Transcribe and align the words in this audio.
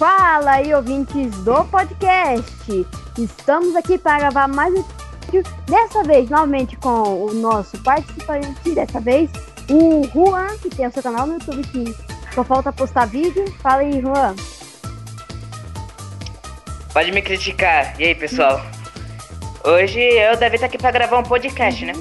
Fala 0.00 0.52
aí, 0.52 0.72
ouvintes 0.74 1.30
do 1.44 1.62
podcast! 1.66 2.86
Estamos 3.18 3.76
aqui 3.76 3.98
para 3.98 4.18
gravar 4.20 4.48
mais 4.48 4.72
um 4.72 4.82
vídeo, 5.26 5.42
dessa 5.66 6.02
vez 6.02 6.30
novamente 6.30 6.74
com 6.78 7.26
o 7.26 7.34
nosso 7.34 7.76
participante, 7.82 8.74
dessa 8.74 8.98
vez 8.98 9.28
o 9.68 10.02
Juan, 10.04 10.56
que 10.62 10.70
tem 10.70 10.86
o 10.86 10.90
seu 10.90 11.02
canal 11.02 11.26
no 11.26 11.34
YouTube 11.34 11.62
que 11.64 11.94
só 12.34 12.42
falta 12.42 12.72
postar 12.72 13.08
vídeo. 13.08 13.44
Fala 13.60 13.82
aí, 13.82 14.00
Juan. 14.00 14.34
Pode 16.94 17.12
me 17.12 17.20
criticar. 17.20 17.94
E 18.00 18.04
aí, 18.04 18.14
pessoal? 18.14 18.58
Hoje 19.62 20.00
eu 20.00 20.34
deve 20.38 20.54
estar 20.54 20.68
aqui 20.68 20.78
para 20.78 20.92
gravar 20.92 21.18
um 21.18 21.24
podcast, 21.24 21.84
né? 21.84 21.92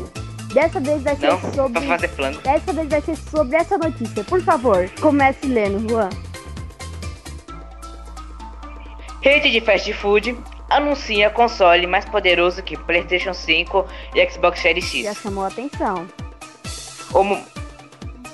Dessa 0.54 0.79
vez 0.79 1.04
vai 1.04 1.18
ser 1.18 1.27
Não, 1.27 1.54
sobre. 1.54 1.73
pra 1.73 1.81
fazer 1.81 2.07
plano. 2.07 2.39
Dessa 2.43 2.71
vez 2.71 2.87
vai 2.87 3.01
ser 3.01 3.18
sobre 3.18 3.57
essa 3.57 3.77
notícia. 3.77 4.23
Por 4.23 4.41
favor, 4.41 4.89
comece 5.01 5.45
lendo, 5.47 5.86
Juan. 5.89 6.29
Rede 9.21 9.51
de 9.51 9.59
fast 9.61 9.91
food 9.93 10.37
anuncia 10.69 11.29
console 11.29 11.86
mais 11.87 12.05
poderoso 12.05 12.61
que 12.64 12.78
PlayStation 12.78 13.33
5 13.33 13.86
e 14.15 14.29
Xbox 14.29 14.61
Series 14.61 14.86
Já 14.92 15.11
X. 15.14 15.21
chamou 15.21 15.43
a 15.43 15.47
atenção. 15.47 16.07
O, 17.14 17.23
mu- 17.23 17.43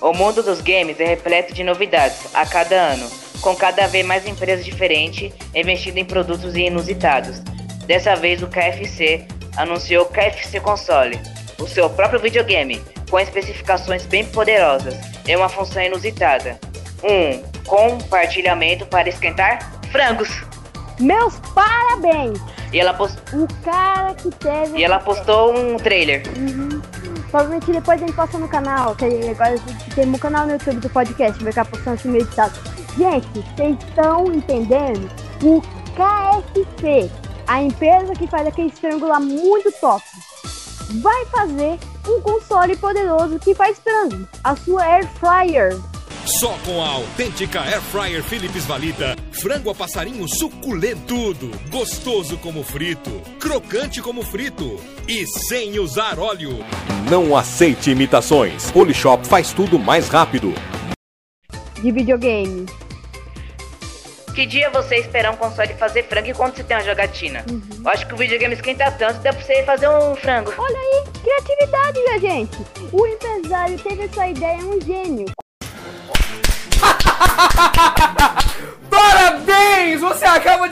o 0.02 0.14
mundo 0.14 0.44
dos 0.44 0.62
games 0.62 1.00
é 1.00 1.06
repleto 1.06 1.54
de 1.54 1.64
novidades 1.64 2.28
a 2.36 2.46
cada 2.46 2.76
ano, 2.76 3.10
com 3.42 3.56
cada 3.56 3.88
vez 3.88 4.06
mais 4.06 4.28
empresas 4.28 4.66
diferentes 4.66 5.34
investindo 5.56 5.98
em 5.98 6.06
produtos 6.06 6.56
inusitados. 6.56 7.40
Dessa 7.88 8.16
vez 8.16 8.44
o 8.44 8.48
KFC 8.48 9.26
anunciou 9.58 10.04
o 10.06 10.10
KFC 10.10 10.60
Console, 10.60 11.20
o 11.60 11.68
seu 11.68 11.90
próprio 11.90 12.20
videogame, 12.20 12.82
com 13.10 13.20
especificações 13.20 14.06
bem 14.06 14.26
poderosas 14.26 14.96
e 15.28 15.36
uma 15.36 15.48
função 15.50 15.82
inusitada. 15.82 16.60
Um 17.04 17.42
compartilhamento 17.66 18.86
para 18.88 19.08
esquentar 19.10 19.72
frangos. 19.92 20.30
Meus 21.00 21.36
parabéns! 21.54 22.40
E 22.74 22.80
ela, 22.80 22.94
pos- 22.94 23.16
O 23.34 23.48
cara 23.64 24.14
que 24.16 24.30
teve. 24.32 24.78
e 24.78 24.84
ela 24.84 25.00
postou 25.00 25.56
um 25.56 25.78
trailer. 25.78 26.24
Uhum. 26.38 26.82
Provavelmente 27.30 27.72
depois 27.72 28.02
a 28.02 28.06
gente 28.06 28.16
posta 28.16 28.38
no 28.38 28.48
canal, 28.48 28.96
que 28.96 29.06
agora 29.06 29.54
a 29.54 29.56
gente 29.58 29.96
tem 29.96 30.08
um 30.08 30.18
canal 30.18 30.46
no 30.46 30.54
YouTube 30.54 30.80
do 30.80 30.90
podcast, 30.90 31.44
vai 31.44 31.52
ficar 31.52 31.66
postando 31.66 31.96
assim 31.96 32.10
meio 32.10 32.24
editado. 32.24 32.54
Gente, 32.98 33.28
vocês 33.56 33.78
estão 33.90 34.26
entendendo? 34.28 35.10
O 35.44 35.62
KFC, 35.96 37.10
a 37.48 37.62
empresa 37.62 38.14
que 38.14 38.28
faz 38.28 38.48
aquele 38.48 38.70
frango 38.72 39.08
lá 39.08 39.20
muito 39.20 39.72
top, 39.80 40.04
vai 41.02 41.26
fazer 41.26 41.78
um 42.08 42.22
console 42.22 42.76
poderoso 42.78 43.38
que 43.40 43.54
faz 43.54 43.80
frango. 43.80 44.28
A 44.44 44.56
sua 44.56 44.84
Air 44.84 45.08
Fryer. 45.20 45.78
Só 46.40 46.58
com 46.66 46.82
a 46.82 46.90
autêntica 46.90 47.62
Air 47.62 47.82
Fryer 47.82 48.22
Philips 48.22 48.66
Valita, 48.66 49.16
frango 49.32 49.70
a 49.70 49.76
passarinho 49.76 50.28
suculentudo, 50.28 51.50
gostoso 51.70 52.38
como 52.40 52.62
frito, 52.62 53.22
crocante 53.40 54.02
como 54.02 54.22
frito 54.22 54.78
e 55.08 55.26
sem 55.26 55.80
usar 55.80 56.20
óleo. 56.20 56.60
Não 57.10 57.38
aceite 57.38 57.92
imitações. 57.92 58.70
Polishop 58.72 59.26
faz 59.26 59.54
tudo 59.54 59.80
mais 59.80 60.10
rápido. 60.10 60.54
De 61.82 61.90
videogame. 61.90 62.66
Que 64.34 64.46
dia 64.46 64.70
você 64.72 64.98
espera 64.98 65.32
um 65.32 65.38
console 65.38 65.74
fazer 65.76 66.04
frango 66.04 66.32
enquanto 66.32 66.58
você 66.58 66.66
tem 66.66 66.76
uma 66.76 66.84
jogatina? 66.84 67.46
Eu 67.82 67.90
acho 67.90 68.06
que 68.08 68.14
o 68.14 68.18
videogame 68.18 68.56
esquenta 68.56 68.92
tanto, 68.92 69.22
dá 69.22 69.32
pra 69.32 69.42
você 69.42 69.64
fazer 69.64 69.88
um 69.88 70.14
frango. 70.18 70.54
Olha 70.58 70.78
aí, 70.78 71.04
criatividade, 71.24 72.00
minha 72.02 72.20
gente. 72.20 72.58
O 72.92 73.08
empresário 73.08 73.80
teve 73.80 74.04
essa 74.04 74.28
ideia, 74.28 74.60
é 74.60 74.66
um 74.66 74.82
gênio. 74.82 75.28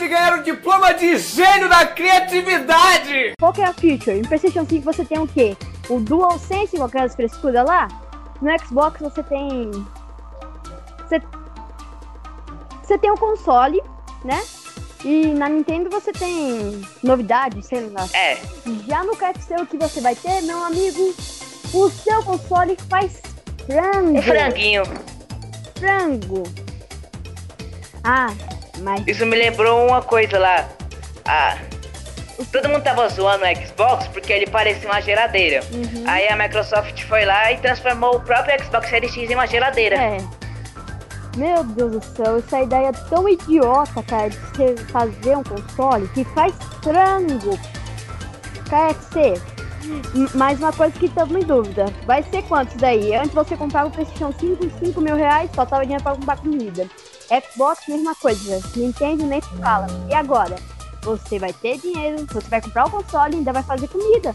De 0.03 0.09
ganhar 0.09 0.38
o 0.38 0.44
diploma 0.44 0.94
de 0.94 1.18
gênio 1.18 1.69
da 1.69 1.86
criatividade! 1.86 3.34
Qual 3.40 3.53
que 3.53 3.62
é 3.62 3.66
a 3.66 3.74
feature? 3.74 4.18
Em 4.19 4.22
PlayStation 4.24 4.66
5 4.66 4.84
você 4.84 5.06
tem 5.06 5.18
o 5.18 5.28
quê? 5.28 5.56
O 5.90 6.00
DualSense 6.00 6.78
com 6.78 6.84
aquelas 6.84 7.16
frescuras 7.16 7.66
lá. 7.66 7.88
No 8.42 8.52
Xbox 8.59 9.00
você 9.00 9.24
tem. 9.24 9.72
Você, 11.00 11.22
você 12.84 12.97
tem 12.97 13.12
o 13.12 13.18
console, 13.18 13.81
né? 14.25 14.44
E 15.06 15.28
na 15.28 15.47
Nintendo 15.47 15.90
você 15.90 16.12
tem 16.12 16.81
novidades, 17.02 17.66
sei 17.66 17.90
lá. 17.90 18.06
É, 18.13 18.38
Já 18.88 19.03
no 19.06 19.16
KFC 19.16 19.56
o 19.56 19.66
que 19.66 19.78
você 19.78 20.02
vai 20.02 20.16
ter, 20.16 20.42
meu 20.42 20.62
amigo? 20.66 21.13
O 21.74 21.90
seu 21.90 22.22
console 22.24 22.78
faz 22.90 23.22
frango. 23.66 24.18
um 24.19 24.22
franguinho. 24.22 24.84
Frango. 25.80 26.44
Ah, 28.03 28.28
mas 28.83 29.07
Isso 29.07 29.25
me 29.25 29.35
lembrou 29.35 29.88
uma 29.88 30.01
coisa 30.01 30.38
lá. 30.38 30.67
Ah, 31.25 31.57
todo 32.51 32.69
mundo 32.69 32.83
tava 32.83 33.07
zoando 33.09 33.45
o 33.45 33.55
Xbox 33.66 34.07
porque 34.07 34.33
ele 34.33 34.47
parecia 34.47 34.89
uma 34.89 35.01
geladeira. 35.01 35.61
Aí 36.05 36.27
a 36.27 36.35
Microsoft 36.35 37.03
foi 37.03 37.25
lá 37.25 37.51
e 37.51 37.57
transformou 37.57 38.17
o 38.17 38.19
próprio 38.19 38.61
Xbox 38.63 38.89
Series 38.89 39.13
X 39.13 39.29
em 39.29 39.35
uma 39.35 39.47
geladeira. 39.47 39.95
É. 39.95 40.17
Meu 41.35 41.63
Deus 41.63 41.94
do 41.94 42.03
céu, 42.16 42.38
essa 42.38 42.61
ideia 42.61 42.89
é 42.89 43.09
tão 43.09 43.27
idiota, 43.27 44.03
cara, 44.03 44.29
de 44.29 44.38
você 44.38 44.75
fazer 44.91 45.35
um 45.35 45.44
console 45.44 46.07
que 46.09 46.23
faz 46.25 46.53
frango. 46.83 47.57
KFC. 48.69 49.41
Mais 50.35 50.59
uma 50.59 50.71
coisa 50.71 50.97
que 50.97 51.07
estamos 51.07 51.35
em 51.35 51.45
dúvida. 51.45 51.85
Vai 52.05 52.23
ser 52.23 52.44
quantos 52.44 52.75
daí? 52.75 53.15
Antes 53.15 53.33
você 53.33 53.57
comprava 53.57 53.88
o 53.88 53.91
PlayStation 53.91 54.31
5, 54.31 54.85
5 54.85 55.01
mil 55.01 55.15
reais, 55.15 55.50
só 55.55 55.65
tava 55.65 55.83
dinheiro 55.83 56.03
pra 56.03 56.15
comprar 56.15 56.38
comida. 56.38 56.88
Xbox, 57.28 57.88
mesma 57.88 58.16
coisa. 58.16 58.61
Nintendo 58.75 59.25
nem 59.25 59.41
se 59.41 59.50
fala. 59.57 59.88
E 60.09 60.13
agora? 60.13 60.56
Você 61.03 61.38
vai 61.38 61.51
ter 61.51 61.78
dinheiro, 61.79 62.25
você 62.31 62.47
vai 62.47 62.61
comprar 62.61 62.88
o 62.88 62.91
console 62.91 63.34
e 63.34 63.38
ainda 63.38 63.51
vai 63.51 63.63
fazer 63.63 63.88
comida. 63.88 64.34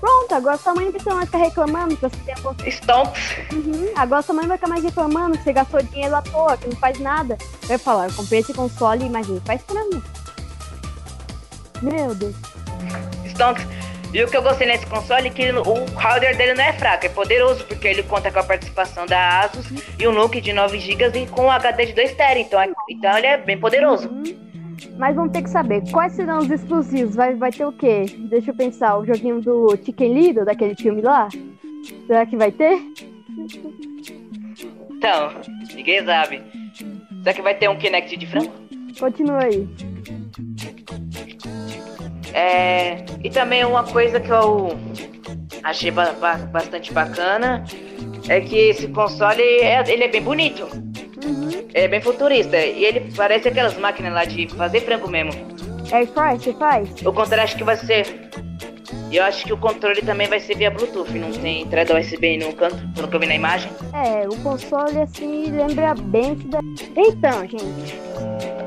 Pronto, 0.00 0.32
agora 0.32 0.56
sua 0.56 0.74
mãe 0.74 0.84
não 0.84 0.92
precisa 0.92 1.14
mais 1.14 1.26
ficar 1.26 1.38
reclamando 1.38 1.96
que 1.96 2.02
você 2.02 2.16
tem 2.24 2.34
um 2.38 2.42
console. 2.42 2.70
Stonks. 2.70 3.22
Uhum. 3.52 3.92
Agora 3.96 4.22
sua 4.22 4.34
mãe 4.34 4.46
vai 4.46 4.56
ficar 4.56 4.68
mais 4.68 4.82
reclamando 4.82 5.38
que 5.38 5.44
você 5.44 5.52
gastou 5.52 5.82
dinheiro 5.82 6.14
à 6.14 6.22
toa, 6.22 6.56
que 6.56 6.68
não 6.68 6.76
faz 6.76 6.98
nada. 7.00 7.36
Vai 7.66 7.78
falar, 7.78 8.08
eu 8.08 8.14
comprei 8.14 8.40
esse 8.40 8.54
console, 8.54 9.08
mas 9.10 9.28
ele 9.28 9.42
faz 9.44 9.60
frango. 9.62 10.02
Meu 11.82 12.14
Deus. 12.14 12.34
Stonks. 13.26 13.77
E 14.12 14.22
o 14.24 14.28
que 14.28 14.36
eu 14.36 14.42
gostei 14.42 14.66
nesse 14.66 14.86
console 14.86 15.28
é 15.28 15.30
que 15.30 15.50
o 15.52 15.84
hardware 15.96 16.36
dele 16.36 16.54
não 16.54 16.64
é 16.64 16.72
fraco, 16.72 17.04
é 17.04 17.08
poderoso, 17.10 17.64
porque 17.66 17.86
ele 17.88 18.02
conta 18.02 18.30
com 18.32 18.38
a 18.38 18.42
participação 18.42 19.04
da 19.06 19.40
Asus 19.40 19.66
e 19.98 20.08
um 20.08 20.12
look 20.12 20.40
de 20.40 20.52
9 20.52 20.78
GB 20.80 21.24
e 21.24 21.26
com 21.26 21.42
um 21.44 21.50
HD 21.50 21.86
de 21.86 21.92
2 21.92 22.12
TB, 22.14 22.40
então, 22.40 22.60
é- 22.60 22.70
então 22.88 23.18
ele 23.18 23.26
é 23.26 23.36
bem 23.36 23.58
poderoso. 23.58 24.10
Mas 24.96 25.14
vamos 25.14 25.32
ter 25.32 25.42
que 25.42 25.50
saber, 25.50 25.82
quais 25.90 26.12
serão 26.14 26.38
os 26.38 26.50
exclusivos? 26.50 27.14
Vai, 27.14 27.34
vai 27.34 27.52
ter 27.52 27.66
o 27.66 27.72
quê? 27.72 28.06
Deixa 28.30 28.50
eu 28.50 28.54
pensar, 28.54 28.96
o 28.96 29.04
joguinho 29.04 29.40
do 29.40 29.76
Chicken 29.84 30.14
Little, 30.14 30.44
daquele 30.44 30.74
filme 30.74 31.02
lá? 31.02 31.28
Será 32.06 32.24
que 32.24 32.36
vai 32.36 32.50
ter? 32.50 32.80
Então, 34.90 35.30
ninguém 35.74 36.04
sabe. 36.04 36.42
Será 37.22 37.34
que 37.34 37.42
vai 37.42 37.54
ter 37.54 37.68
um 37.68 37.76
Kinect 37.76 38.16
de 38.16 38.26
frango? 38.26 38.52
Continua 38.98 39.44
aí. 39.44 39.68
É, 42.38 43.04
e 43.24 43.28
também 43.30 43.64
uma 43.64 43.82
coisa 43.82 44.20
que 44.20 44.30
eu 44.30 44.76
achei 45.64 45.90
ba- 45.90 46.14
ba- 46.20 46.36
bastante 46.36 46.92
bacana 46.92 47.64
é 48.28 48.40
que 48.40 48.56
esse 48.56 48.86
console 48.86 49.42
é, 49.42 49.82
ele 49.90 50.04
é 50.04 50.08
bem 50.08 50.22
bonito. 50.22 50.68
Ele 51.74 51.84
é 51.84 51.88
bem 51.88 52.00
futurista 52.00 52.56
e 52.56 52.84
ele 52.84 53.12
parece 53.16 53.48
aquelas 53.48 53.76
máquinas 53.76 54.12
lá 54.14 54.24
de 54.24 54.46
fazer 54.54 54.82
frango 54.82 55.10
mesmo. 55.10 55.32
Air 55.90 56.06
Fry, 56.06 56.38
você 56.38 56.52
faz? 56.52 56.88
O 57.04 57.12
controle 57.12 57.40
acho 57.42 57.56
que 57.56 57.64
vai 57.64 57.76
ser. 57.76 58.30
E 59.10 59.16
eu 59.16 59.24
acho 59.24 59.44
que 59.44 59.52
o 59.52 59.56
controle 59.56 60.00
também 60.02 60.28
vai 60.28 60.38
ser 60.38 60.56
via 60.56 60.70
Bluetooth, 60.70 61.10
não 61.18 61.32
tem 61.32 61.62
entrada 61.62 61.98
USB 61.98 62.36
no 62.38 62.52
canto, 62.52 62.76
pelo 62.94 63.08
que 63.08 63.16
eu 63.16 63.20
vi 63.20 63.26
na 63.26 63.34
imagem. 63.34 63.70
É, 63.92 64.28
o 64.28 64.36
console 64.42 65.00
assim 65.00 65.46
lembra 65.50 65.94
bem 65.94 66.34
isso 66.34 66.46
daí. 66.48 67.08
Então, 67.08 67.40
gente. 67.48 68.07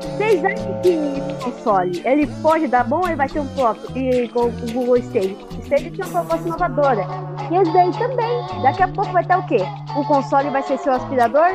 Vocês 0.02 0.44
acham 0.44 0.80
que 0.82 0.88
o 0.90 1.44
console 1.44 2.02
ele 2.04 2.26
pode 2.42 2.66
dar 2.66 2.84
bom 2.84 3.06
ele 3.06 3.16
vai 3.16 3.28
ter 3.28 3.40
um 3.40 3.48
flop? 3.50 3.78
E 3.94 4.28
com 4.28 4.46
o 4.46 4.50
Google 4.72 4.96
Stage? 4.98 5.36
Stage 5.62 5.90
tinha 5.90 6.06
uma 6.06 6.20
proposta 6.20 6.48
inovadora. 6.48 7.06
E 7.50 7.56
esse 7.56 7.72
daí 7.72 7.92
também. 7.92 8.62
Daqui 8.62 8.82
a 8.82 8.88
pouco 8.88 9.12
vai 9.12 9.24
ter 9.24 9.36
o 9.36 9.42
quê? 9.44 9.58
O 9.96 10.04
console 10.04 10.50
vai 10.50 10.62
ser 10.62 10.78
seu 10.78 10.92
aspirador? 10.92 11.50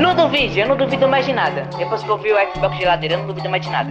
Não 0.00 0.14
duvide, 0.14 0.60
eu 0.60 0.68
não 0.68 0.76
duvido 0.76 1.08
mais 1.08 1.26
de 1.26 1.32
nada. 1.32 1.68
Depois 1.76 2.02
que 2.02 2.08
eu 2.08 2.18
vi 2.18 2.32
o 2.32 2.52
Xbox 2.52 2.76
geladeira, 2.76 3.14
eu 3.14 3.18
não 3.18 3.26
duvido 3.26 3.48
mais 3.48 3.62
de 3.62 3.70
nada. 3.70 3.90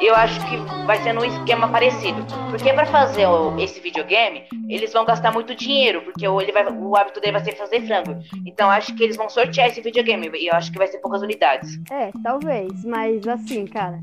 Eu 0.00 0.14
acho 0.14 0.38
que 0.48 0.56
vai 0.86 0.98
ser 1.02 1.12
num 1.12 1.24
esquema 1.24 1.68
parecido. 1.68 2.24
Porque 2.50 2.72
pra 2.72 2.86
fazer 2.86 3.26
esse 3.58 3.80
videogame, 3.80 4.44
eles 4.68 4.92
vão 4.92 5.04
gastar 5.04 5.32
muito 5.32 5.54
dinheiro, 5.54 6.02
porque 6.02 6.26
ele 6.26 6.52
vai, 6.52 6.66
o 6.66 6.96
hábito 6.96 7.20
dele 7.20 7.32
vai 7.32 7.44
ser 7.44 7.56
fazer 7.56 7.80
frango. 7.82 8.16
Então 8.46 8.70
acho 8.70 8.94
que 8.94 9.02
eles 9.02 9.16
vão 9.16 9.28
sortear 9.28 9.68
esse 9.68 9.80
videogame. 9.80 10.30
E 10.34 10.46
eu 10.46 10.54
acho 10.54 10.70
que 10.70 10.78
vai 10.78 10.86
ser 10.86 10.98
poucas 10.98 11.22
unidades. 11.22 11.78
é, 11.90 12.10
talvez. 12.22 12.84
Mas 12.84 13.26
assim, 13.26 13.66
cara. 13.66 13.98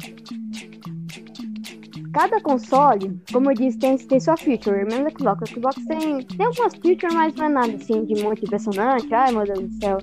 cada 2.13 2.39
console, 2.41 3.19
como 3.31 3.51
eu 3.51 3.55
disse, 3.55 3.77
tem, 3.77 3.97
tem 3.97 4.19
sua 4.19 4.37
feature. 4.37 4.85
Mesmo 4.85 5.09
Xbox. 5.17 5.49
O 5.49 5.53
Xbox 5.53 5.75
tem, 5.85 6.23
tem 6.23 6.45
algumas 6.45 6.75
features, 6.75 7.13
mas 7.13 7.35
não 7.35 7.45
é 7.45 7.49
nada 7.49 7.73
assim 7.75 8.03
de 8.05 8.23
muito 8.23 8.43
impressionante. 8.43 9.13
Ai, 9.13 9.31
meu 9.31 9.43
Deus 9.43 9.59
do 9.59 9.73
céu. 9.79 9.97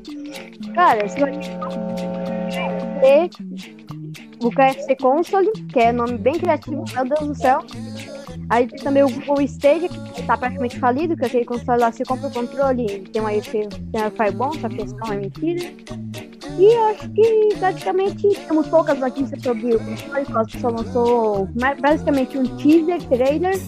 Cara, 0.74 1.06
você 1.06 1.20
o 4.42 4.50
KFC 4.50 4.96
Console, 4.96 5.50
que 5.72 5.78
é 5.78 5.92
nome 5.92 6.18
bem 6.18 6.34
criativo, 6.34 6.84
meu 6.92 7.04
Deus 7.04 7.28
do 7.28 7.34
céu. 7.34 7.60
Aí 8.48 8.66
tem 8.66 8.78
também 8.80 9.02
o 9.02 9.08
Google 9.08 9.40
Stage, 9.42 9.88
que 9.88 10.22
tá 10.24 10.36
praticamente 10.36 10.78
falido, 10.78 11.16
que 11.16 11.24
é 11.24 11.26
aquele 11.26 11.44
console 11.44 11.80
lá, 11.80 11.92
você 11.92 12.04
compra 12.04 12.28
o 12.28 12.32
controle, 12.32 13.00
tem 13.12 13.22
uma 13.22 13.30
tem 13.30 13.66
um 13.66 14.10
Firebomb, 14.10 14.60
só 14.60 14.68
que 14.68 14.82
esse 14.82 14.94
não 14.96 15.12
é 15.12 15.16
mentira. 15.16 15.60
E 16.58 16.74
acho 16.90 17.08
que 17.10 17.48
praticamente 17.58 18.28
temos 18.46 18.66
poucas 18.66 18.98
notícias 18.98 19.42
sobre 19.42 19.74
o 19.74 19.78
console, 19.78 20.60
só 20.60 20.68
lançou 20.68 21.48
basicamente 21.80 22.36
um 22.36 22.44
teaser, 22.56 23.02
trailer. 23.04 23.58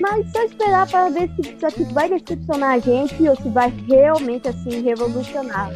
Mas 0.00 0.30
só 0.30 0.44
esperar 0.44 0.88
para 0.88 1.08
ver 1.08 1.28
se 1.34 1.56
isso 1.56 1.66
aqui 1.66 1.82
vai 1.92 2.08
decepcionar 2.08 2.74
a 2.74 2.78
gente 2.78 3.28
ou 3.28 3.34
se 3.34 3.48
vai 3.48 3.72
realmente 3.88 4.46
assim 4.48 4.80
revolucionar. 4.80 5.72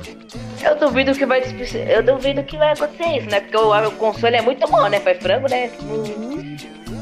Eu 0.63 0.77
duvido 0.77 1.13
que 1.13 1.27
vai 1.27 1.43
eu 1.89 2.03
duvido 2.03 2.43
que 2.45 2.57
vai 2.57 2.73
acontecer 2.73 3.19
isso, 3.19 3.31
né? 3.31 3.41
Porque 3.41 3.57
o, 3.57 3.89
o 3.89 3.91
console 3.93 4.37
é 4.37 4.43
muito 4.43 4.67
bom, 4.69 4.89
né? 4.89 5.01
Faz 5.01 5.19
frango, 5.19 5.49
né? 5.51 5.71
Uhum. 5.83 6.57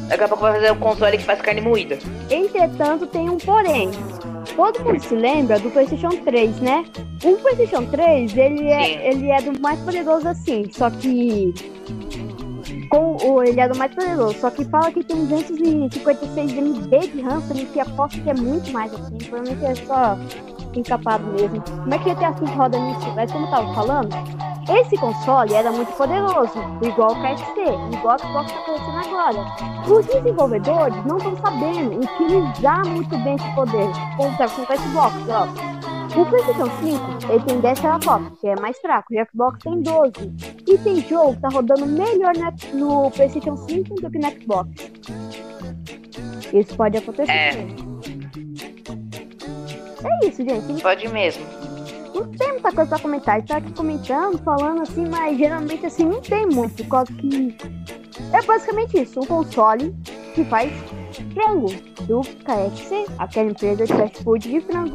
Daqui 0.08 0.24
a 0.24 0.28
pouco 0.28 0.42
vai 0.42 0.54
fazer 0.54 0.72
um 0.72 0.78
console 0.78 1.18
que 1.18 1.24
faz 1.24 1.40
carne 1.40 1.60
moída. 1.60 1.98
Entretanto, 2.30 3.06
tem 3.06 3.28
um 3.28 3.38
porém. 3.38 3.90
Todo 4.56 4.84
mundo 4.84 5.00
se 5.00 5.14
lembra 5.14 5.58
do 5.58 5.70
PlayStation 5.70 6.10
3, 6.10 6.60
né? 6.60 6.84
O 7.22 7.36
PlayStation 7.36 7.84
3, 7.86 8.36
ele 8.36 8.68
é, 8.68 9.08
ele 9.08 9.30
é 9.30 9.40
do 9.40 9.60
mais 9.60 9.78
poderoso 9.80 10.26
assim, 10.26 10.68
só 10.72 10.90
que. 10.90 11.54
Com 12.90 13.16
o, 13.24 13.42
ele 13.44 13.60
é 13.60 13.68
do 13.68 13.78
mais 13.78 13.94
poderoso, 13.94 14.40
só 14.40 14.50
que 14.50 14.64
fala 14.64 14.90
que 14.90 15.04
tem 15.04 15.24
256 15.26 16.52
MB 16.54 16.98
de 17.08 17.20
RAM, 17.20 17.40
sendo 17.42 17.66
que 17.72 17.78
aposto 17.78 18.20
que 18.20 18.30
é 18.30 18.34
muito 18.34 18.72
mais 18.72 18.92
assim. 18.92 19.16
Provavelmente 19.18 19.64
é 19.64 19.74
só 19.86 20.18
encapado 20.78 21.25
mesmo. 21.32 21.62
Como 21.62 21.94
é 21.94 21.99
que 21.99 22.14
GTA 22.14 22.31
V 22.31 22.46
roda 22.46 22.78
nisso? 22.78 23.12
Mas 23.17 23.32
como 23.32 23.46
eu 23.46 23.50
tava 23.50 23.75
falando, 23.75 24.11
esse 24.78 24.96
console 24.96 25.52
era 25.52 25.72
muito 25.72 25.93
poderoso, 25.93 26.58
igual 26.82 27.12
o 27.12 27.22
KFC, 27.22 27.61
igual 27.93 28.17
o 28.17 28.19
Xbox 28.20 28.52
está 28.52 28.61
acontecendo 28.61 28.99
agora. 28.99 29.46
Os 29.88 30.06
desenvolvedores 30.06 31.05
não 31.06 31.17
estão 31.17 31.37
sabendo 31.38 31.99
utilizar 31.99 32.87
muito 32.87 33.19
bem 33.19 33.34
esse 33.34 33.55
poder, 33.55 33.88
como 34.17 34.31
está 34.31 34.49
com 34.49 34.62
o 34.62 34.76
Xbox, 34.76 35.14
ó. 35.28 35.81
O 36.20 36.26
PlayStation 36.26 36.67
5 36.67 37.32
ele 37.32 37.44
tem 37.44 37.61
10 37.61 37.81
teraflops, 37.81 38.40
que 38.40 38.49
é 38.49 38.61
mais 38.61 38.78
fraco, 38.78 39.06
o 39.12 39.26
Xbox 39.31 39.58
tem 39.62 39.81
12. 39.81 40.12
E 40.69 40.78
tem 40.78 40.96
jogo 41.02 41.34
que 41.34 41.40
tá 41.40 41.49
rodando 41.49 41.87
melhor 41.87 42.32
no 42.75 43.11
PlayStation 43.11 43.56
5 43.56 43.94
do 43.94 44.11
que 44.11 44.19
no 44.19 44.31
Xbox. 44.31 44.70
Isso 46.52 46.76
pode 46.76 46.99
acontecer. 46.99 47.31
É, 47.31 47.89
é 50.05 50.29
isso, 50.29 50.43
gente. 50.43 50.82
Pode 50.82 51.08
mesmo 51.08 51.44
não 52.14 52.26
tem 52.32 52.52
muita 52.52 52.73
coisa 52.73 52.91
pra 52.91 52.99
comentar. 52.99 53.38
A 53.38 53.43
tá 53.43 53.56
aqui 53.56 53.73
comentando, 53.73 54.38
falando 54.38 54.82
assim, 54.82 55.06
mas 55.08 55.38
geralmente 55.38 55.87
assim 55.87 56.05
não 56.05 56.20
tem 56.20 56.47
muito, 56.47 56.82
por 56.85 56.91
causa 56.91 57.12
que 57.12 57.56
é 58.32 58.43
basicamente 58.43 59.00
isso, 59.00 59.20
um 59.20 59.26
console 59.26 59.94
que 60.35 60.44
faz 60.44 60.70
frango 61.35 61.69
do 62.02 62.20
KFC, 62.20 63.06
aquela 63.19 63.50
empresa 63.50 63.87
de 63.87 63.93
fast 63.93 64.23
food 64.23 64.49
de 64.49 64.61
frango. 64.61 64.94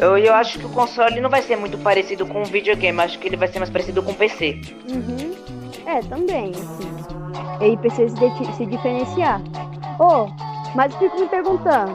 Eu, 0.00 0.16
eu 0.16 0.34
acho 0.34 0.58
que 0.60 0.66
o 0.66 0.68
console 0.68 1.20
não 1.20 1.28
vai 1.28 1.42
ser 1.42 1.56
muito 1.56 1.76
parecido 1.78 2.24
com 2.24 2.42
o 2.42 2.44
videogame, 2.44 3.00
acho 3.00 3.18
que 3.18 3.26
ele 3.26 3.36
vai 3.36 3.48
ser 3.48 3.58
mais 3.58 3.70
parecido 3.70 4.02
com 4.02 4.12
o 4.12 4.14
PC. 4.14 4.60
Uhum. 4.88 5.34
É, 5.84 6.00
também, 6.02 6.50
assim. 6.50 6.88
Ele 7.60 7.76
precisa 7.78 8.14
se, 8.16 8.56
se 8.56 8.66
diferenciar. 8.66 9.42
Oh, 9.98 10.28
mas 10.76 10.92
eu 10.94 11.00
fico 11.00 11.20
me 11.20 11.28
perguntando, 11.28 11.92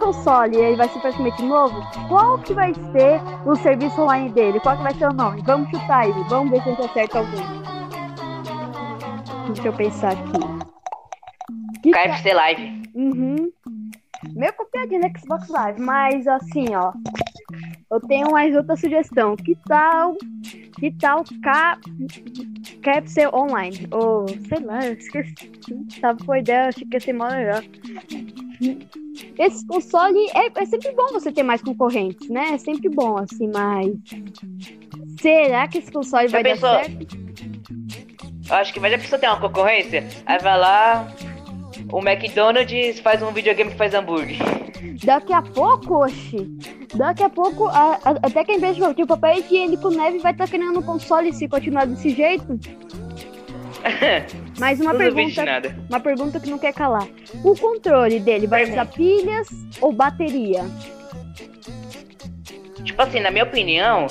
console 0.00 0.56
ele 0.56 0.76
vai 0.76 0.88
ser 0.88 0.98
praticamente 0.98 1.42
novo, 1.42 1.80
qual 2.08 2.38
que 2.38 2.52
vai 2.54 2.74
ser 2.74 3.20
o 3.46 3.54
serviço 3.54 4.00
online 4.00 4.30
dele? 4.30 4.58
Qual 4.58 4.76
que 4.76 4.82
vai 4.82 4.94
ser 4.94 5.06
o 5.06 5.12
nome? 5.12 5.42
Vamos 5.42 5.70
chutar 5.70 6.08
ele, 6.08 6.24
vamos 6.28 6.50
ver 6.50 6.62
se 6.62 6.70
a 6.70 6.72
gente 6.72 6.86
acerta 6.86 7.18
algum. 7.18 7.60
Deixa 9.52 9.68
eu 9.68 9.72
pensar 9.72 10.12
aqui. 10.12 11.80
Que 11.82 11.90
KFC 11.90 12.22
que... 12.22 12.34
Live. 12.34 12.82
Uhum. 12.94 13.52
Meio 14.34 14.52
copiadinho 14.54 15.00
no 15.00 15.18
Xbox 15.18 15.48
Live, 15.48 15.80
mas 15.80 16.26
assim, 16.26 16.74
ó. 16.74 16.92
Eu 17.90 18.00
tenho 18.00 18.30
mais 18.30 18.54
outra 18.54 18.76
sugestão. 18.76 19.34
Que 19.36 19.56
tal. 19.66 20.14
Que 20.78 20.92
tal 20.92 21.24
K... 21.42 21.78
KFC 22.82 23.26
Online? 23.34 23.88
Ou, 23.90 24.28
sei 24.28 24.60
lá, 24.60 24.86
eu 24.86 24.92
esqueci. 24.92 25.34
Tava 26.00 26.24
com 26.24 26.32
a 26.32 26.38
ideia, 26.38 26.68
acho 26.68 26.80
que 26.80 26.96
ia 26.96 27.00
ser 27.00 27.12
mó 27.12 27.28
melhor. 27.28 27.62
Esse 29.38 29.66
console 29.66 30.18
é, 30.34 30.62
é 30.62 30.66
sempre 30.66 30.92
bom 30.92 31.08
você 31.12 31.32
ter 31.32 31.42
mais 31.42 31.62
concorrentes, 31.62 32.28
né? 32.28 32.50
É 32.52 32.58
sempre 32.58 32.88
bom, 32.88 33.18
assim, 33.18 33.50
mas. 33.52 33.90
Será 35.20 35.66
que 35.68 35.78
esse 35.78 35.90
console 35.90 36.28
já 36.28 36.40
vai 36.40 36.52
pensou... 36.52 36.68
dar 36.68 36.84
certo? 36.84 37.30
Eu 38.48 38.56
acho 38.56 38.72
que 38.72 38.80
vai 38.80 38.90
já 38.90 38.96
precisa 38.96 39.18
ter 39.18 39.28
uma 39.28 39.40
concorrência. 39.40 40.06
Aí 40.26 40.38
vai 40.40 40.58
lá, 40.58 41.08
o 41.92 41.98
McDonald's 42.00 43.00
faz 43.00 43.22
um 43.22 43.32
videogame 43.32 43.70
que 43.70 43.76
faz 43.76 43.94
hambúrguer. 43.94 44.38
Daqui 45.04 45.32
a 45.32 45.42
pouco, 45.42 46.04
oxi. 46.04 46.58
Daqui 46.94 47.22
a 47.22 47.30
pouco, 47.30 47.68
a, 47.68 47.98
a, 48.04 48.10
até 48.22 48.44
que 48.44 48.52
em 48.52 48.58
vez 48.58 48.76
de 48.76 48.82
o 48.82 49.06
papel 49.06 49.38
higiênico 49.38 49.90
neve 49.90 50.18
vai 50.18 50.32
estar 50.32 50.46
tá 50.46 50.50
criando 50.50 50.80
um 50.80 50.82
console 50.82 51.32
se 51.32 51.48
continuar 51.48 51.86
desse 51.86 52.10
jeito. 52.10 52.58
Mais 54.60 54.80
uma 54.80 54.94
pergunta. 54.94 55.42
Uma 55.88 56.00
pergunta 56.00 56.38
que 56.38 56.50
não 56.50 56.58
quer 56.58 56.74
calar. 56.74 57.08
O 57.42 57.56
controle 57.56 58.20
dele 58.20 58.46
vai 58.46 58.70
usar 58.70 58.86
pilhas 58.86 59.48
ou 59.80 59.92
bateria? 59.92 60.64
Tipo 62.84 63.02
assim, 63.02 63.20
na 63.20 63.30
minha 63.30 63.44
opinião, 63.44 64.06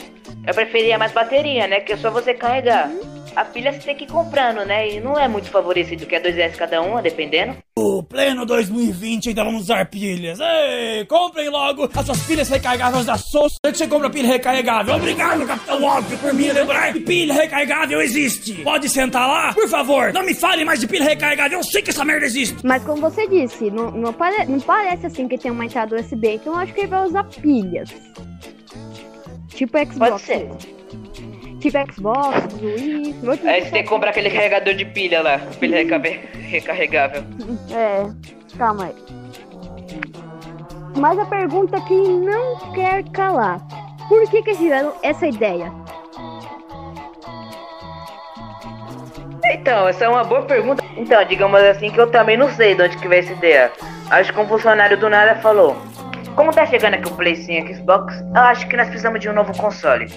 eu 0.45 0.53
preferia 0.53 0.97
mais 0.97 1.11
bateria, 1.11 1.67
né? 1.67 1.79
Que 1.79 1.93
é 1.93 1.97
só 1.97 2.09
você 2.09 2.33
carregar. 2.33 2.89
Uhum 2.89 3.18
a 3.39 3.45
pilha 3.45 3.71
você 3.71 3.79
tem 3.79 3.95
que 3.95 4.03
ir 4.03 4.07
comprando, 4.07 4.65
né? 4.65 4.89
E 4.89 4.99
não 4.99 5.17
é 5.17 5.25
muito 5.25 5.49
favorecido, 5.49 6.05
que 6.05 6.13
é 6.13 6.21
2S 6.21 6.57
cada 6.57 6.81
uma, 6.81 7.01
dependendo. 7.01 7.55
O 7.77 8.03
pleno 8.03 8.45
2020 8.45 9.29
ainda 9.29 9.45
vamos 9.45 9.61
usar 9.61 9.85
pilhas. 9.85 10.39
Ei, 10.41 11.05
comprem 11.05 11.47
logo 11.47 11.89
as 11.95 12.05
suas 12.05 12.21
pilhas 12.23 12.49
recarregáveis 12.49 13.05
da 13.05 13.17
SOS. 13.17 13.53
Você 13.65 13.87
compra 13.87 14.09
pilha 14.09 14.27
recarregável. 14.27 14.95
Obrigado, 14.95 15.45
Capitão 15.47 15.81
Óbvio, 15.81 16.17
por 16.17 16.33
me 16.33 16.51
lembrar 16.51 16.91
que 16.91 16.99
pilha 16.99 17.33
recarregável 17.33 18.01
existe. 18.01 18.55
Pode 18.55 18.89
sentar 18.89 19.25
lá? 19.25 19.53
Por 19.53 19.69
favor, 19.69 20.11
não 20.11 20.23
me 20.23 20.33
fale 20.33 20.65
mais 20.65 20.81
de 20.81 20.87
pilha 20.87 21.05
recarregável. 21.05 21.59
Eu 21.59 21.63
sei 21.63 21.81
que 21.81 21.91
essa 21.91 22.03
merda 22.03 22.25
existe. 22.25 22.57
Mas 22.65 22.83
como 22.83 23.01
você 23.01 23.25
disse, 23.25 23.71
não, 23.71 23.89
não, 23.91 24.11
pare, 24.11 24.45
não 24.47 24.59
parece 24.59 25.05
assim 25.05 25.29
que 25.29 25.37
tem 25.37 25.49
uma 25.49 25.65
entrada 25.65 25.95
USB, 25.95 26.35
então 26.35 26.53
eu 26.53 26.59
acho 26.59 26.73
que 26.73 26.81
ele 26.81 26.87
vai 26.87 27.05
usar 27.05 27.23
pilhas. 27.23 27.89
Tipo 29.47 29.77
Xbox. 29.77 29.97
Pode 29.97 30.21
ser. 30.23 30.78
Tipo 31.59 31.93
Xbox, 31.93 32.53
Wii. 32.61 33.15
Aí 33.45 33.63
você 33.63 33.71
tem 33.71 33.83
que 33.83 33.89
comprar 33.89 34.11
aquele 34.11 34.29
carregador 34.29 34.73
de 34.73 34.85
pilha 34.85 35.21
lá, 35.21 35.39
pilha 35.59 35.77
recarregável. 36.33 37.23
É, 37.71 38.09
calma 38.57 38.85
aí. 38.85 38.95
Mas 40.97 41.19
a 41.19 41.25
pergunta 41.25 41.79
que 41.81 41.93
não 41.93 42.73
quer 42.73 43.03
calar: 43.11 43.59
por 44.07 44.29
que, 44.29 44.41
que 44.41 44.55
tiveram 44.55 44.93
essa 45.03 45.27
ideia? 45.27 45.71
Então, 49.51 49.87
essa 49.87 50.05
é 50.05 50.09
uma 50.09 50.23
boa 50.23 50.43
pergunta. 50.43 50.83
Então, 50.95 51.23
digamos 51.25 51.61
assim 51.61 51.89
que 51.91 51.99
eu 51.99 52.09
também 52.09 52.37
não 52.37 52.49
sei 52.49 52.75
de 52.75 52.83
onde 52.83 52.97
que 52.97 53.07
veio 53.07 53.23
essa 53.23 53.33
ideia. 53.33 53.71
Acho 54.09 54.33
que 54.33 54.39
um 54.39 54.47
funcionário 54.47 54.97
do 54.97 55.09
nada 55.09 55.41
falou: 55.41 55.75
Como 56.35 56.51
tá 56.51 56.65
chegando 56.65 56.95
aqui 56.95 57.07
o 57.07 57.15
Play 57.15 57.35
5 57.35 57.75
Xbox, 57.75 58.13
eu 58.21 58.41
acho 58.41 58.67
que 58.67 58.77
nós 58.77 58.87
precisamos 58.87 59.19
de 59.19 59.29
um 59.29 59.33
novo 59.33 59.55
console. 59.57 60.07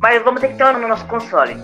Mas 0.00 0.22
vamos 0.22 0.40
ter 0.40 0.48
que 0.48 0.56
ter 0.56 0.64
um 0.64 0.78
no 0.80 0.88
nosso 0.88 1.06
console. 1.06 1.56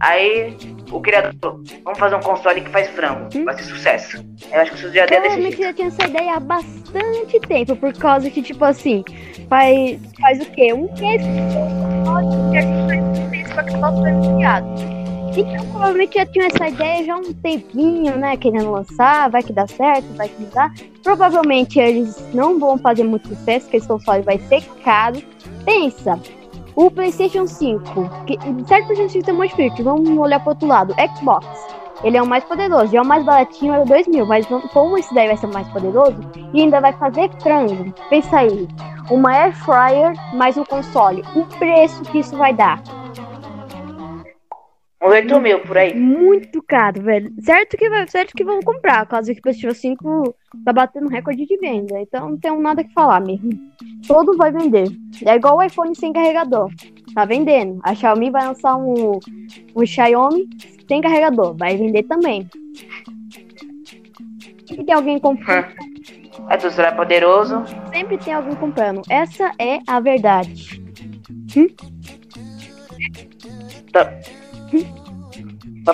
Aí 0.00 0.56
o 0.90 1.00
criador 1.00 1.60
vamos 1.84 1.98
fazer 1.98 2.14
um 2.14 2.20
console 2.20 2.60
que 2.60 2.70
faz 2.70 2.88
frango, 2.90 3.28
hum? 3.36 3.44
vai 3.44 3.54
ser 3.54 3.64
sucesso. 3.64 4.24
Eu 4.50 4.60
acho 4.60 4.72
que 4.72 4.78
isso 4.78 4.92
já 4.92 5.06
deu 5.06 5.20
desse 5.20 5.62
já 5.62 5.72
tinha 5.72 5.88
essa 5.88 6.06
ideia 6.06 6.36
há 6.36 6.40
bastante 6.40 7.40
tempo, 7.40 7.76
por 7.76 7.92
causa 7.92 8.30
que, 8.30 8.42
tipo 8.42 8.64
assim, 8.64 9.04
faz, 9.48 10.00
faz 10.20 10.40
o 10.40 10.46
quê? 10.52 10.72
Um 10.72 10.88
mês 10.98 11.22
que 11.22 12.56
a 12.58 12.62
gente 12.62 13.54
faz 13.54 13.68
que 13.68 13.76
o 13.76 13.80
foi. 13.80 15.00
Então, 15.36 15.64
provavelmente 15.66 16.18
já 16.18 16.26
tinha 16.26 16.46
essa 16.46 16.68
ideia 16.68 17.04
já 17.04 17.14
há 17.14 17.18
um 17.18 17.32
tempinho, 17.34 18.16
né? 18.16 18.36
Querendo 18.36 18.72
lançar, 18.72 19.30
vai 19.30 19.42
que 19.42 19.52
dá 19.52 19.66
certo, 19.66 20.06
vai 20.16 20.28
que 20.28 20.42
não 20.42 20.50
dá. 20.50 20.72
Provavelmente 21.04 21.78
eles 21.78 22.16
não 22.34 22.58
vão 22.58 22.76
fazer 22.78 23.04
muito 23.04 23.28
sucesso, 23.28 23.66
porque 23.66 23.76
esse 23.76 23.86
console 23.86 24.22
vai 24.22 24.38
ser 24.38 24.62
caro. 24.82 25.22
Pensa, 25.64 26.18
o 26.74 26.90
PlayStation 26.90 27.46
5, 27.46 28.10
que, 28.26 28.38
certo 28.66 28.86
PlayStation 28.86 29.08
5 29.08 29.24
tem 29.24 29.34
um 29.34 29.38
monte 29.38 29.82
vamos 29.82 30.18
olhar 30.18 30.40
pro 30.40 30.50
outro 30.50 30.68
lado. 30.68 30.94
Xbox, 31.16 31.46
ele 32.02 32.16
é 32.16 32.22
o 32.22 32.26
mais 32.26 32.44
poderoso, 32.44 32.92
já 32.92 32.98
é 32.98 33.02
o 33.02 33.06
mais 33.06 33.24
baratinho, 33.24 33.74
era 33.74 33.84
2 33.84 34.08
mil, 34.08 34.26
mas 34.26 34.46
como 34.72 34.96
esse 34.96 35.14
daí 35.14 35.26
vai 35.26 35.36
ser 35.36 35.46
o 35.46 35.52
mais 35.52 35.68
poderoso, 35.68 36.18
e 36.54 36.62
ainda 36.62 36.80
vai 36.80 36.92
fazer 36.94 37.30
frango, 37.42 37.92
pensa 38.08 38.38
aí, 38.38 38.68
uma 39.10 39.32
Air 39.32 39.56
Fryer 39.56 40.12
mais 40.34 40.56
um 40.56 40.64
console, 40.64 41.24
o 41.34 41.44
preço 41.58 42.02
que 42.02 42.18
isso 42.18 42.36
vai 42.36 42.54
dar. 42.54 42.82
Uns 45.02 45.12
8 45.12 45.40
mil 45.40 45.60
por 45.60 45.78
aí. 45.78 45.94
Muito 45.98 46.62
caro, 46.62 47.00
velho. 47.02 47.32
Certo 47.40 47.76
que, 47.76 47.88
vai- 47.88 48.06
certo 48.06 48.34
que 48.34 48.44
vão 48.44 48.60
comprar, 48.60 49.06
caso 49.06 49.32
que 49.32 49.38
o 49.38 49.42
PlayStation 49.42 49.74
5 49.74 50.34
tá 50.64 50.72
batendo 50.74 51.08
recorde 51.08 51.46
de 51.46 51.56
venda. 51.56 51.98
Então 52.00 52.28
não 52.30 52.36
tenho 52.36 52.60
nada 52.60 52.84
que 52.84 52.92
falar 52.92 53.20
mesmo. 53.20 53.50
Todo 54.06 54.36
vai 54.36 54.52
vender. 54.52 54.88
É 55.24 55.34
igual 55.36 55.56
o 55.56 55.62
iPhone 55.62 55.94
sem 55.96 56.12
carregador. 56.12 56.70
Tá 57.14 57.24
vendendo. 57.24 57.80
A 57.82 57.94
Xiaomi 57.94 58.30
vai 58.30 58.46
lançar 58.46 58.76
um, 58.76 59.18
um 59.74 59.86
Xiaomi 59.86 60.46
sem 60.86 61.00
carregador. 61.00 61.56
Vai 61.56 61.76
vender 61.78 62.02
também. 62.02 62.46
Sempre 64.66 64.84
tem 64.84 64.94
alguém 64.94 65.18
comprando. 65.18 65.66
É 66.48 66.56
tudo 66.56 66.70
será 66.72 66.92
poderoso. 66.92 67.62
Sempre 67.92 68.18
tem 68.18 68.34
alguém 68.34 68.54
comprando. 68.54 69.02
Essa 69.08 69.50
é 69.58 69.78
a 69.86 69.98
verdade. 69.98 70.80
Tá. 71.76 71.89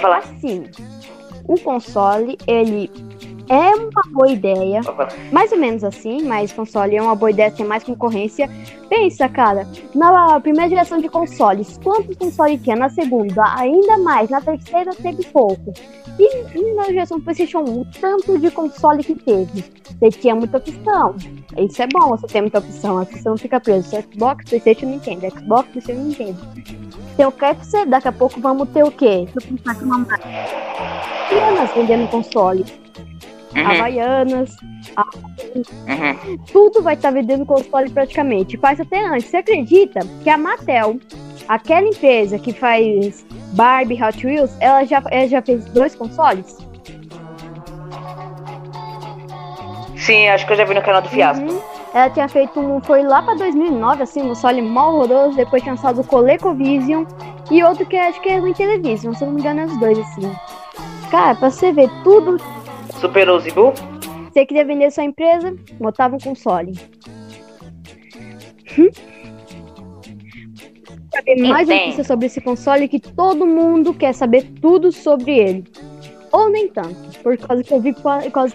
Falar? 0.00 0.18
Assim, 0.18 0.64
o 1.48 1.58
console, 1.60 2.36
ele 2.46 2.90
é 3.48 3.74
uma 3.76 4.02
boa 4.12 4.30
ideia. 4.30 4.80
Mais 5.32 5.52
ou 5.52 5.58
menos 5.58 5.84
assim, 5.84 6.22
mas 6.24 6.52
console 6.52 6.96
é 6.96 7.02
uma 7.02 7.14
boa 7.14 7.30
ideia 7.30 7.50
ter 7.50 7.64
mais 7.64 7.84
concorrência. 7.84 8.50
Pensa, 8.88 9.28
cara, 9.28 9.66
na 9.94 10.40
primeira 10.40 10.68
geração 10.68 10.98
de 10.98 11.08
consoles, 11.08 11.78
quantos 11.82 12.16
consoles 12.16 12.60
tinha? 12.62 12.76
Na 12.76 12.88
segunda, 12.88 13.42
ainda 13.56 13.98
mais. 13.98 14.30
Na 14.30 14.40
terceira, 14.40 14.92
teve 14.94 15.24
pouco. 15.26 15.72
E, 16.18 16.58
e 16.58 16.74
na 16.74 16.84
geração 16.84 17.18
do 17.18 17.24
PlayStation 17.24 17.60
1, 17.60 17.80
o 17.80 17.86
tanto 18.00 18.38
de 18.38 18.50
console 18.50 19.04
que 19.04 19.14
teve. 19.14 19.64
Você 19.98 20.10
tinha 20.10 20.34
muita 20.34 20.58
opção. 20.58 21.14
Isso 21.58 21.82
é 21.82 21.86
bom, 21.86 22.08
você 22.08 22.26
ter 22.26 22.40
muita 22.40 22.58
opção. 22.58 22.98
Assim 22.98 23.18
você 23.18 23.28
não 23.28 23.36
fica 23.36 23.60
preso. 23.60 23.90
Xbox, 23.90 24.44
PlayStation, 24.48 24.86
Nintendo. 24.86 25.30
Xbox, 25.30 25.68
PlayStation, 25.70 26.02
Nintendo. 26.02 26.38
Tem 27.16 27.24
o 27.24 27.32
KFC, 27.32 27.86
daqui 27.86 28.08
a 28.08 28.12
pouco 28.12 28.40
vamos 28.40 28.68
ter 28.68 28.84
o 28.84 28.90
quê? 28.90 29.26
Uma 29.82 29.98
marca. 29.98 30.28
Havaianas 31.30 31.70
vendendo 31.74 32.08
console. 32.08 32.64
Uhum, 33.54 33.66
Havaianas, 33.66 34.56
uhum. 35.88 36.38
tudo 36.52 36.82
vai 36.82 36.94
estar 36.94 37.10
vendendo 37.10 37.46
console 37.46 37.88
praticamente. 37.90 38.58
Faz 38.58 38.78
até 38.78 39.06
antes. 39.06 39.30
Você 39.30 39.38
acredita 39.38 40.00
que 40.22 40.28
a 40.28 40.36
Mattel, 40.36 41.00
aquela 41.48 41.88
empresa 41.88 42.38
que 42.38 42.52
faz 42.52 43.24
Barbie 43.54 44.02
Hot 44.02 44.26
Wheels, 44.26 44.54
ela 44.60 44.84
já, 44.84 45.02
ela 45.10 45.26
já 45.26 45.40
fez 45.40 45.64
dois 45.66 45.94
consoles? 45.94 46.58
Sim, 49.96 50.28
acho 50.28 50.46
que 50.46 50.52
eu 50.52 50.56
já 50.56 50.64
vi 50.64 50.74
no 50.74 50.82
canal 50.82 51.00
do 51.00 51.08
Fiasco. 51.08 51.44
Uhum. 51.44 51.55
Ela 51.96 52.10
tinha 52.10 52.28
feito 52.28 52.60
um. 52.60 52.78
Foi 52.78 53.02
lá 53.02 53.22
pra 53.22 53.32
2009, 53.32 54.02
assim, 54.02 54.20
um 54.20 54.28
console 54.28 54.60
mó 54.60 54.90
horroroso. 54.90 55.34
Depois 55.34 55.62
tinha 55.62 55.74
lançado 55.74 56.02
o 56.02 56.04
ColecoVision 56.04 57.06
e 57.50 57.62
outro 57.62 57.86
que 57.86 57.96
acho 57.96 58.20
que 58.20 58.28
é 58.28 58.38
o 58.38 58.46
Intellivision. 58.46 59.14
Se 59.14 59.24
eu 59.24 59.28
não 59.28 59.34
me 59.34 59.40
engano, 59.40 59.60
é 59.60 59.64
os 59.64 59.80
dois, 59.80 59.98
assim. 59.98 60.30
Cara, 61.10 61.34
pra 61.34 61.50
você 61.50 61.72
ver 61.72 61.88
tudo 62.04 62.36
Superou 63.00 63.38
o 63.38 63.40
Zibu? 63.40 63.72
Você 64.30 64.44
queria 64.44 64.66
vender 64.66 64.90
sua 64.90 65.04
empresa, 65.04 65.56
botava 65.80 66.16
um 66.16 66.18
console. 66.18 66.72
Hum? 68.78 68.90
Saber 71.14 71.48
mais 71.48 71.66
notícias 71.66 72.06
sobre 72.06 72.26
esse 72.26 72.42
console 72.42 72.88
que 72.88 73.00
todo 73.00 73.46
mundo 73.46 73.94
quer 73.94 74.12
saber 74.12 74.42
tudo 74.60 74.92
sobre 74.92 75.38
ele. 75.38 75.64
Ou 76.30 76.50
nem 76.50 76.68
tanto, 76.68 77.18
por 77.22 77.38
causa 77.38 77.64
que 77.64 77.72
eu 77.72 77.80
vi 77.80 77.94
causa 78.30 78.54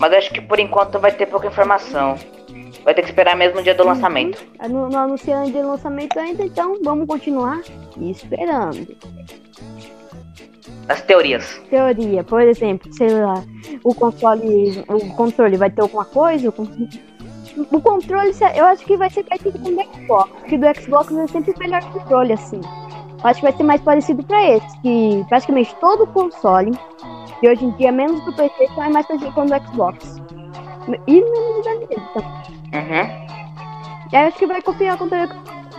Mas 0.00 0.12
acho 0.14 0.32
que 0.32 0.40
por 0.40 0.58
enquanto 0.58 0.98
vai 0.98 1.12
ter 1.12 1.26
pouca 1.26 1.46
informação. 1.46 2.16
Vai 2.86 2.94
ter 2.94 3.02
que 3.02 3.08
esperar 3.08 3.36
mesmo 3.36 3.58
o 3.58 3.62
dia 3.64 3.74
do 3.74 3.84
lançamento. 3.84 4.42
não, 4.70 4.88
não 4.88 5.00
anunciando 5.00 5.50
de 5.50 5.60
lançamento 5.60 6.16
ainda, 6.20 6.44
então 6.44 6.78
vamos 6.84 7.04
continuar 7.08 7.60
esperando. 8.00 8.86
As 10.88 11.02
teorias. 11.02 11.60
Teoria, 11.68 12.22
por 12.22 12.40
exemplo, 12.42 12.88
sei 12.94 13.08
lá, 13.08 13.42
o 13.82 13.92
console, 13.92 14.84
o 14.86 15.14
controle 15.16 15.56
vai 15.56 15.68
ter 15.68 15.80
alguma 15.82 16.04
coisa? 16.04 16.48
O 16.48 16.52
con- 16.52 16.68
o 17.72 17.80
controle, 17.80 18.30
eu 18.54 18.64
acho 18.66 18.84
que 18.84 18.96
vai 18.96 19.10
ser 19.10 19.24
parecido 19.24 19.58
com 19.58 19.68
o 19.70 19.74
do 19.74 19.82
Xbox, 19.82 20.30
porque 20.38 20.56
do 20.56 20.66
Xbox 20.80 21.12
é 21.12 21.26
sempre 21.26 21.50
o 21.50 21.58
melhor 21.58 21.82
controle, 21.92 22.32
assim. 22.34 22.60
Eu 22.60 23.28
acho 23.30 23.40
que 23.40 23.46
vai 23.48 23.56
ser 23.56 23.62
mais 23.64 23.80
parecido 23.80 24.22
pra 24.22 24.48
esse, 24.48 24.80
que 24.80 25.24
praticamente 25.28 25.74
todo 25.80 26.06
console, 26.06 26.70
e 27.42 27.48
hoje 27.48 27.64
em 27.64 27.70
dia 27.72 27.90
menos 27.90 28.24
do 28.24 28.32
PlayStation, 28.32 28.80
é 28.80 28.88
mais 28.90 29.06
parecido 29.06 29.32
com 29.32 29.40
o 29.40 29.46
do 29.46 29.66
Xbox. 29.72 30.22
E 31.08 31.14
menos 31.20 31.64
do 31.64 31.88
mesmo. 31.88 32.55
Uhum. 32.86 33.26
Eu 34.12 34.18
acho 34.20 34.38
que 34.38 34.46
vai 34.46 34.62
copiar 34.62 34.94
o 34.94 34.98
controle 34.98 35.26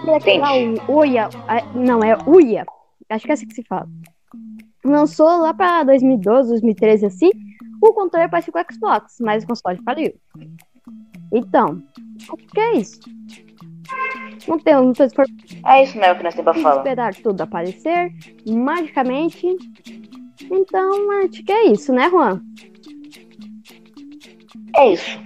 daquela 0.06 0.18
Entendi. 0.18 0.82
Uia, 0.90 1.30
a- 1.48 1.64
não, 1.74 2.04
é 2.04 2.18
Uia, 2.28 2.66
acho 3.10 3.26
que 3.26 3.32
é 3.32 3.34
assim 3.34 3.48
que 3.48 3.54
se 3.56 3.64
fala. 3.64 3.88
Lançou 4.84 5.28
lá 5.42 5.54
pra 5.54 5.84
2012, 5.84 6.50
2013, 6.50 7.06
assim, 7.06 7.32
o 7.82 7.94
controle 7.94 8.28
parecido 8.30 8.54
com 8.54 8.60
o 8.60 8.74
Xbox, 8.74 9.18
mas 9.22 9.44
o 9.44 9.48
console 9.48 9.80
faliu. 9.84 10.14
Então, 11.34 11.82
acho 12.18 12.38
que 12.54 12.60
é 12.60 12.78
isso. 12.78 13.00
Não 14.48 14.60
tem 14.60 14.76
muitas 14.82 15.12
informações 15.12 15.62
É 15.66 15.84
isso 15.84 15.98
mesmo 15.98 16.16
que 16.18 16.24
nós 16.24 16.36
temos 16.36 16.52
pra 16.54 16.62
falar. 16.62 16.78
esperar 16.78 17.16
tudo 17.16 17.42
aparecer 17.42 18.12
magicamente. 18.48 19.56
Então, 20.50 21.12
acho 21.24 21.44
que 21.44 21.52
é 21.52 21.66
isso, 21.68 21.92
né, 21.92 22.10
Juan? 22.10 22.42
É 24.76 24.94
isso. 24.94 25.20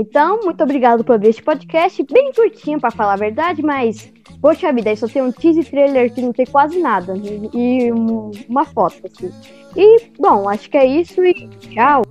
Então, 0.00 0.38
muito 0.44 0.62
obrigado 0.62 1.02
por 1.02 1.18
ver 1.18 1.30
este 1.30 1.42
podcast. 1.42 2.00
Bem 2.04 2.32
curtinho, 2.32 2.80
pra 2.80 2.90
falar 2.92 3.14
a 3.14 3.16
verdade, 3.16 3.62
mas. 3.64 4.12
Poxa 4.40 4.72
vida, 4.72 4.94
só 4.94 5.08
tem 5.08 5.20
um 5.22 5.32
teaser 5.32 5.68
trailer 5.68 6.14
que 6.14 6.20
não 6.22 6.32
tem 6.32 6.46
quase 6.46 6.78
nada. 6.78 7.16
E, 7.16 7.50
e 7.52 7.92
um- 7.92 8.30
uma 8.48 8.64
foto, 8.64 8.94
assim. 9.04 9.30
E, 9.76 10.02
bom, 10.16 10.48
acho 10.48 10.70
que 10.70 10.76
é 10.78 10.86
isso 10.86 11.24
e 11.24 11.34
tchau. 11.58 12.02